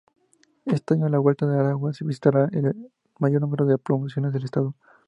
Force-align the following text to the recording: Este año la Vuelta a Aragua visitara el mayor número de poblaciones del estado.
Este 0.65 0.95
año 0.95 1.09
la 1.09 1.19
Vuelta 1.19 1.45
a 1.45 1.59
Aragua 1.59 1.91
visitara 2.01 2.49
el 2.53 2.91
mayor 3.19 3.39
número 3.41 3.67
de 3.67 3.77
poblaciones 3.77 4.33
del 4.33 4.45
estado. 4.45 4.73